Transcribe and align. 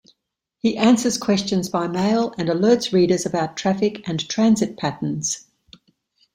He 0.57 0.77
answers 0.77 1.19
questions 1.19 1.69
by 1.69 1.87
mail 1.87 2.33
and 2.39 2.49
alerts 2.49 2.91
readers 2.91 3.23
about 3.23 3.55
traffic 3.55 4.01
and 4.09 4.19
transit 4.27 4.75
patterns. 4.75 5.45